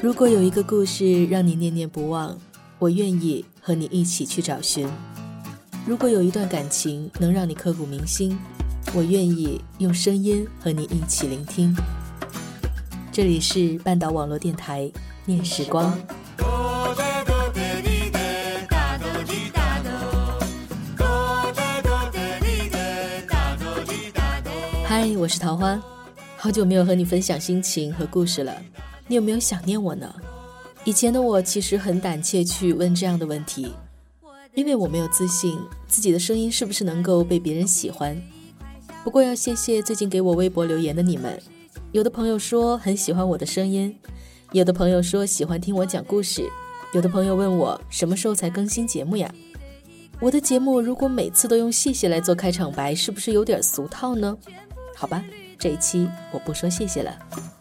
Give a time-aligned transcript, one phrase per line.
[0.00, 2.38] 如果有一个故事让你念念不忘，
[2.78, 4.86] 我愿意和你一起去找寻；
[5.84, 8.38] 如果有一段感情能让你刻骨铭心，
[8.94, 11.74] 我愿意用声音和你一起聆听。
[13.10, 14.88] 这里是半岛网络电台
[15.24, 15.92] 念时光。
[24.84, 25.82] 嗨，我是桃花，
[26.36, 28.54] 好久没有和你分享心情和故事了。
[29.08, 30.14] 你有没有想念我呢？
[30.84, 33.72] 以前的我其实很胆怯去问这样的问题，
[34.54, 38.20] 因为我没有自信自己的声音是不是能够被别人喜欢。
[39.02, 41.40] 不过要谢谢最近给我微博留言的你们，
[41.92, 43.98] 有的朋友说很喜欢我的声音，
[44.52, 46.42] 有的朋友说喜欢听我讲故事，
[46.92, 49.32] 有的朋友问我什么时候才更新节目呀？
[50.20, 54.36] 我的节目如果每次都用谢谢来做开场白，是不是有点俗套呢？
[54.94, 55.24] 好吧，
[55.58, 57.57] 这一期我不说谢谢了。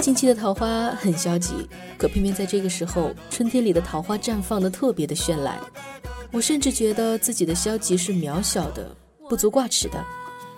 [0.00, 5.58] 近期的桃花很消极，可偏偏在这个时候，春天里的桃花绽放的特别的绚烂。
[6.32, 8.96] 我甚至觉得自己的消极是渺小的，
[9.28, 10.02] 不足挂齿的。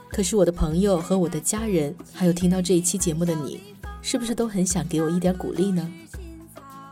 [0.08, 3.60] 可是我的朋友和我的家人，还有听到这一期节目的你，
[4.00, 5.90] 是不是都很想给我一点鼓励呢？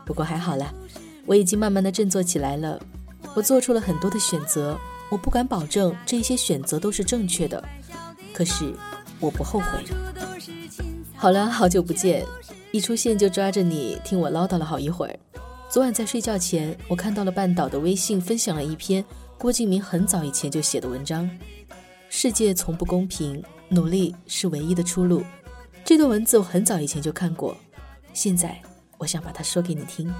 [0.05, 0.73] 不过还好啦，
[1.25, 2.81] 我已经慢慢的振作起来了。
[3.33, 4.77] 我做出了很多的选择，
[5.09, 7.63] 我不敢保证这些选择都是正确的，
[8.33, 8.73] 可是
[9.19, 9.85] 我不后悔。
[11.21, 12.25] 好了，好久不见。
[12.71, 15.15] 一出现就抓着你听我唠叨了好一会儿。
[15.69, 19.05] 昨晚在睡觉前，我看到了半岛的微信分享了一篇
[19.37, 21.29] 郭敬明很早以前就写的文章。
[22.09, 25.23] 世界从不公平，努力是唯一的出路。
[25.85, 27.55] 这段文字我很早以前就看过，
[28.13, 28.59] 现在
[28.97, 30.11] 我想把它说给你听。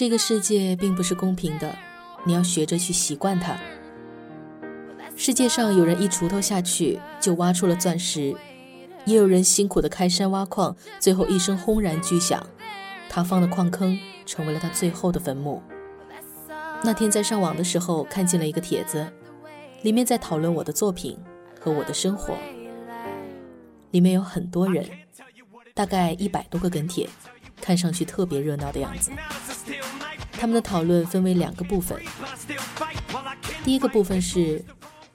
[0.00, 1.76] 这个世界并不是公平的，
[2.24, 3.54] 你要学着去习惯它。
[5.14, 8.34] 世界上有人一锄头下去就挖出了钻石，
[9.04, 12.42] 也有人辛苦的开山挖矿，最后一声轰然巨响，
[13.10, 15.62] 塌方的矿坑成为了他最后的坟墓。
[16.82, 19.06] 那天在上网的时候看见了一个帖子，
[19.82, 21.18] 里面在讨论我的作品
[21.60, 22.38] 和我的生活，
[23.90, 24.82] 里面有很多人，
[25.74, 27.06] 大概一百多个跟帖，
[27.60, 29.10] 看上去特别热闹的样子。
[30.40, 32.00] 他们的讨论分为两个部分。
[33.62, 34.64] 第一个部分是，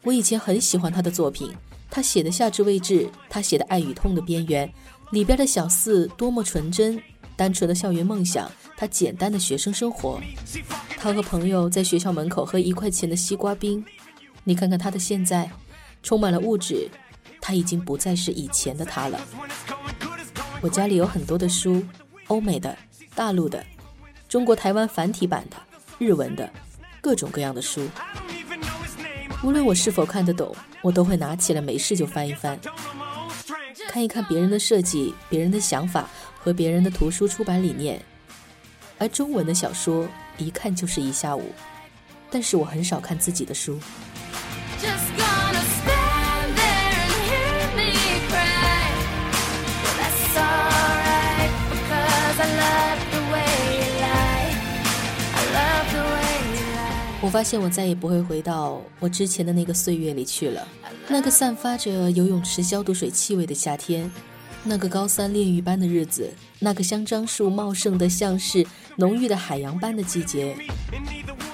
[0.04, 1.52] 我以前很喜欢他的作品，
[1.90, 4.68] 他写的《夏至未至》，他写的《爱与痛的边缘》，
[5.10, 7.02] 里边的小四多么纯真，
[7.36, 10.22] 单纯的校园梦想，他简单的学生生活，
[10.96, 13.84] 他和朋友在学校门口喝一块钱的西瓜冰。
[14.44, 15.50] 你看看他的现在，
[16.04, 16.88] 充满了物质，
[17.42, 19.20] 他已经不再是以前的他了。
[20.62, 21.84] 我家里有很多的书，
[22.28, 22.78] 欧美的、
[23.16, 23.66] 大陆的。
[24.36, 25.56] 中国台湾繁体版的、
[25.98, 26.52] 日文的，
[27.00, 27.88] 各种各样的书，
[29.42, 32.60] 无论我是否看得懂，我都会拿起来，没事就翻一翻，
[33.88, 38.04] 看一看别人的设计、别人的想法和别人的图书出版理念。
[38.98, 40.06] 而中文的小说
[40.38, 41.54] 一看就是一下午，
[42.30, 43.80] 但是我很少看自己的书。
[57.36, 60.66] 发现我再也不会回到我之前的那个岁月里去了，
[61.10, 64.10] 那个散发着游泳池消毒水气味的夏天，
[64.64, 68.66] 那个高三炼狱般的日子，那个香樟树茂盛的像是
[68.96, 70.56] 浓郁的海洋般的季节。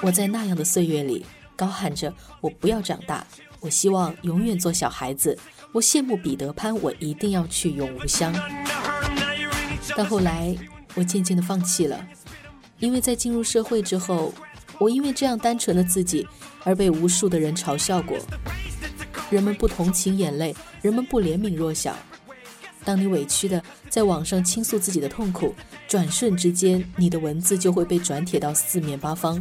[0.03, 1.25] 我在那样的岁月里
[1.55, 3.25] 高喊着：“我不要长大，
[3.59, 5.35] 我希望永远做小孩子。”
[5.73, 8.31] 我羡慕彼得潘，我一定要去永无乡。
[9.97, 10.55] 但后来
[10.93, 12.07] 我渐渐的放弃了，
[12.77, 14.31] 因为在进入社会之后。
[14.81, 16.27] 我因为这样单纯的自己
[16.63, 18.17] 而被无数的人嘲笑过。
[19.29, 21.95] 人们不同情眼泪，人们不怜悯弱小。
[22.83, 25.53] 当你委屈的在网上倾诉自己的痛苦，
[25.87, 29.39] 转瞬之间，你的文字就会被转帖到四面八方。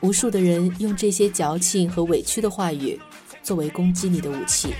[0.00, 3.00] 无数的人用这些矫情和委屈的话语
[3.42, 4.74] 作为攻击你的武器。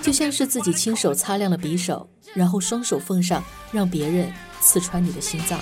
[0.00, 5.58] 就像是自己亲手擦亮了匕首，然后双手奉上，让别人刺穿你的心脏。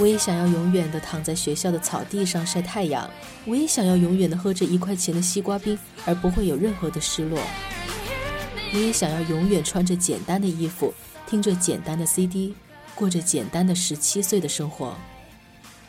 [0.00, 3.08] 我也想要永远的躺在学校的草地上晒太阳，
[3.44, 7.38] 我也想要永远的喝着一块钱的西瓜冰，而不会有任何的失落。
[8.72, 10.94] 我也想要永远穿着简单的衣服，
[11.26, 12.54] 听着简单的 CD，
[12.94, 14.96] 过着简单的十七岁的生活。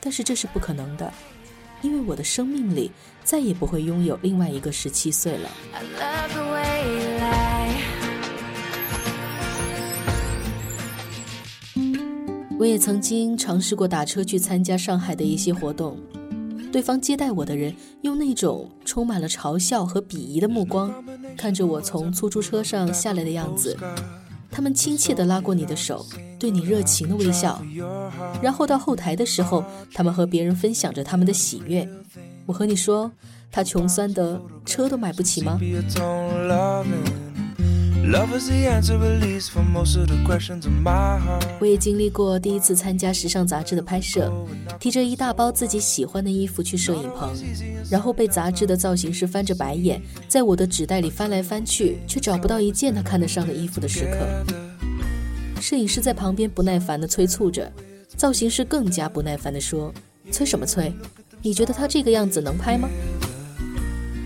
[0.02, 1.14] 但是这是不可能的，
[1.82, 2.92] 因为我的生命里
[3.24, 5.50] 再也不会拥有另外一个十七岁了。
[12.62, 15.98] 我也曾经尝试过打车去参加上海的一些活动，
[16.72, 20.94] 对方接待我的人用那种充满了嘲笑和鄙夷的目光
[21.36, 23.76] 看着我从出租车上下来的样子，
[24.52, 26.06] 他们亲切地拉过你的手，
[26.38, 27.60] 对你热情的微笑，
[28.44, 31.90] 然后到后台的时候，他们和别人分享着他们的喜悦。
[32.46, 33.12] 我和你说，
[33.52, 35.60] 他穷酸的车都买不起吗？
[41.62, 44.30] 我也经历过第一次参加时尚杂志的拍摄，
[44.78, 47.34] 提着一大包自己喜欢的衣服去摄影棚，
[47.90, 54.28] 然后被杂志的造型师翻着白眼，在我的纸袋里翻来翻去，却找不到一件他看得上的衣服的时刻。
[55.62, 57.72] 摄影师在旁边不耐烦地催促着，
[58.18, 59.94] 造型师更加不耐烦地说
[60.30, 60.94] ：“催什么催？
[61.42, 62.90] 你觉得他这个样子能拍吗？”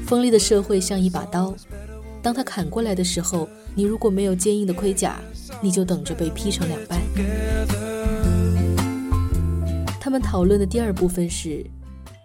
[0.07, 1.53] 锋利的社会像一把刀，
[2.23, 3.47] 当他砍过来的时候。
[3.77, 5.19] 你如果没有坚硬的盔甲，
[5.61, 7.01] 你就等着被劈成两半。
[9.99, 11.65] 他们讨论的第二部分是，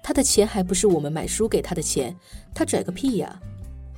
[0.00, 2.14] 他的钱还不是我们买书给他的钱，
[2.54, 3.36] 他拽个屁呀！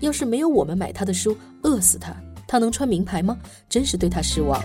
[0.00, 2.16] 要是没有我们买他的书，饿死他，
[2.48, 3.36] 他能穿名牌吗？
[3.68, 4.58] 真是对他失望。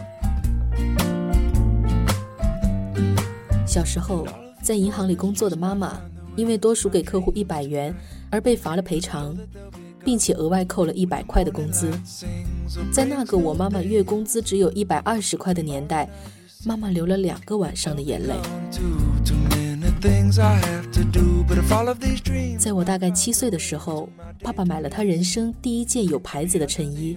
[3.67, 4.25] 小时候
[4.63, 5.99] 在银行里工作的妈妈，
[6.37, 7.93] 因为多数给客户一百元
[8.31, 9.35] 而被罚了赔偿。
[10.07, 11.91] 并且额外扣了一百块的工资，
[12.93, 16.09] 在那个我妈妈月工资只有一百二十块的年代，
[16.63, 18.33] 妈妈流了两个晚上的眼泪。
[22.57, 24.07] 在我大概七岁的时候，
[24.41, 27.13] 爸爸买了他人生第一件有牌子的衬衣，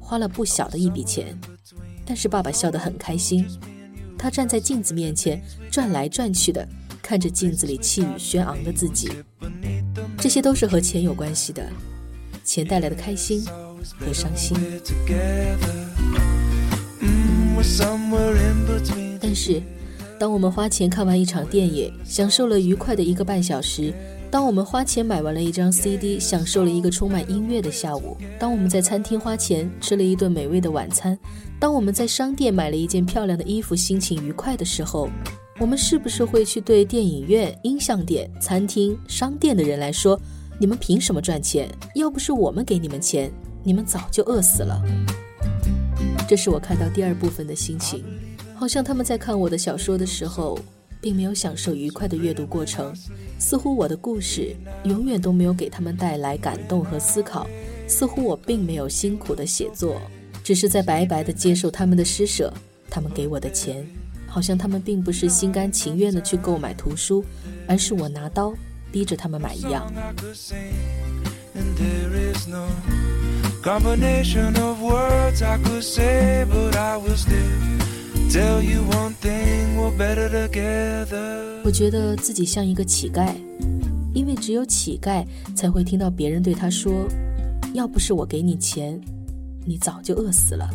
[0.00, 1.38] 花了不小的一笔钱，
[2.06, 3.46] 但是爸爸笑得很开心。
[4.16, 5.38] 他站在镜子面前
[5.70, 6.66] 转来转去的，
[7.02, 9.10] 看着镜子里气宇轩昂的自己，
[10.16, 11.62] 这些都是和钱有关系的。
[12.46, 13.44] 钱带来的开心
[13.98, 14.56] 和伤心，
[19.20, 19.60] 但是，
[20.16, 23.92] 当我们花钱看完一场电影，享受了愉快的一个半小时；
[24.30, 31.16] 当我们花钱买完了一张 CD，享受了一个充满音乐的下午；当我们在餐厅花钱吃了一顿美味的晚餐；
[31.58, 35.10] 当我们在商店买了一件漂亮的衣服，心情愉快的时候，
[35.58, 40.16] 我们是不是会去对电影院、音像店、餐厅、商店的人来说？
[40.58, 41.68] 你们凭什么赚钱？
[41.94, 43.30] 要不是我们给你们钱，
[43.62, 44.82] 你们早就饿死了。
[46.26, 48.02] 这是我看到第二部分的心情，
[48.54, 50.58] 好像他们在看我的小说的时候，
[50.98, 52.94] 并没有享受愉快的阅读过程，
[53.38, 57.46] 似乎我的故事永远都没有给他们带来感动和思考，
[57.86, 60.00] 似乎我并没有辛苦的写作，
[60.42, 62.50] 只是在白白的接受他们的施舍，
[62.88, 63.86] 他们给我的钱，
[64.26, 67.22] 好像他们并不是心甘情愿的去购买图书，
[67.68, 68.54] 而是我拿刀。
[68.90, 69.92] 逼着他们买一样。
[81.64, 83.34] 我觉得自己像一个乞丐，
[84.14, 85.24] 因为只有乞丐
[85.54, 87.08] 才会听到别人对他说
[87.74, 89.00] ：“要不是我给你钱，
[89.64, 90.70] 你早就饿死了。”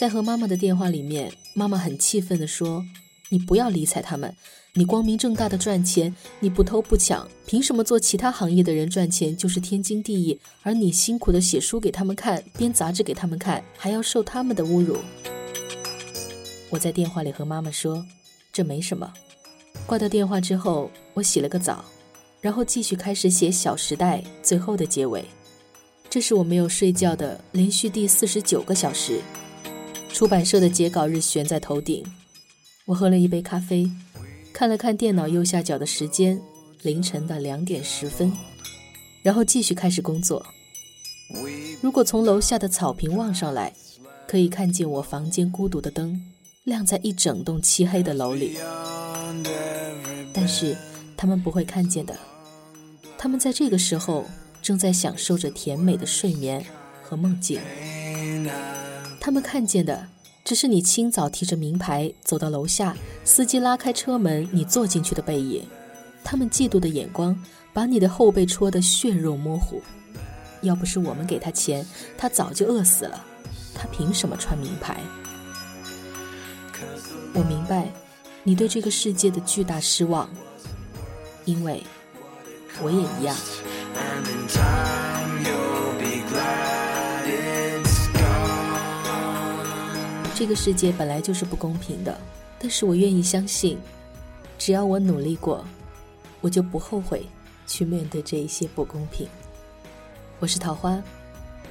[0.00, 2.82] 在和妈妈的电话里面，妈妈很气愤地说
[3.28, 4.34] ：“你不要理睬他们，
[4.72, 14.96] 你光明正大的赚钱，你不偷不抢，凭什么做其他行业的人赚钱就是天经地义，而你辛苦的写书给他们看，编杂志给他们看，还要受他们的侮辱？”
[16.72, 18.02] 我在电话里和妈妈说
[18.50, 19.12] ：“这没什么。”
[19.84, 21.84] 挂掉电话之后，我洗了个澡，
[22.40, 25.22] 然后继续开始写《小时代》最后的结尾。
[26.08, 29.20] 这是我没有睡觉的连续第四十九个小时。
[30.12, 32.04] 出版社的截稿日悬在头顶，
[32.84, 33.90] 我喝了一杯咖啡，
[34.52, 36.40] 看了看电脑右下角的时间，
[36.82, 38.30] 凌晨的两点十分，
[39.22, 40.44] 然后继续开始工作。
[41.80, 43.72] 如果从楼下的草坪望上来，
[44.26, 46.20] 可以看见我房间孤独的灯
[46.64, 48.58] 亮在一整栋漆黑的楼里，
[50.34, 50.76] 但是
[51.16, 52.14] 他们不会看见的，
[53.16, 54.26] 他们在这个时候
[54.60, 56.64] 正在享受着甜美的睡眠。
[57.10, 57.60] 和梦境。
[59.20, 60.08] 他们看见的
[60.42, 65.62] 只是你清早提着名牌走到楼下，司机拉开车门，你坐进去的背影。
[66.24, 67.38] 他们嫉妒的眼光
[67.72, 69.82] 把你的后背戳得血肉模糊。
[70.62, 71.86] 要不是我们给他钱，
[72.16, 73.24] 他早就饿死了。
[73.74, 75.00] 他凭什么穿名牌？
[77.34, 77.92] 我明白
[78.42, 80.28] 你对这个世界的巨大失望，
[81.44, 81.82] 因为
[82.82, 83.36] 我也一样。
[90.40, 92.18] 这个世界本来就是不公平的，
[92.58, 93.76] 但是我愿意相信，
[94.58, 95.62] 只要我努力过，
[96.40, 97.26] 我就不后悔
[97.66, 99.28] 去面对这一些不公平。
[100.38, 100.98] 我是桃花，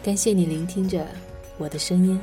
[0.04, 1.04] 感谢你聆听着
[1.58, 2.22] 我的声音。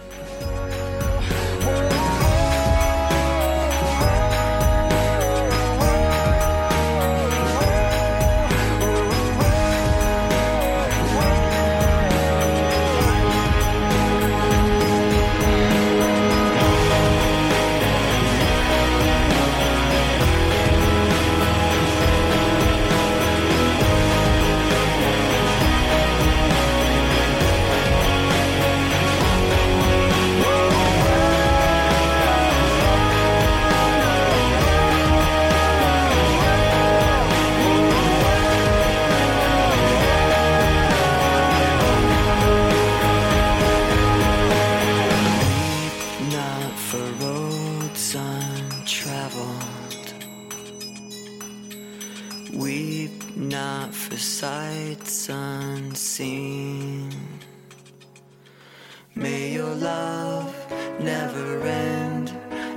[59.15, 60.55] May your love
[61.01, 62.31] never end.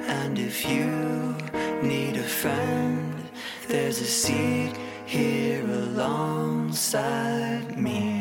[0.07, 1.36] And if you
[1.81, 3.13] need a friend,
[3.67, 4.74] there's a seat
[5.05, 8.19] here alongside me.